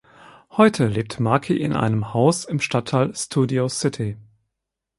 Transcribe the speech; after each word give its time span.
Heute 0.57 0.87
lebt 0.87 1.19
Maki 1.19 1.55
in 1.57 1.73
einem 1.73 2.11
Haus 2.11 2.45
im 2.45 2.59
Stadtteil 2.59 3.13
Studio 3.15 3.69
City. 3.69 4.17